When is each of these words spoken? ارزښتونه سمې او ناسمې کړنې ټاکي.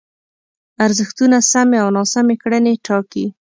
ارزښتونه 0.85 1.37
سمې 1.51 1.77
او 1.83 1.89
ناسمې 1.97 2.35
کړنې 2.43 2.73
ټاکي. 2.85 3.25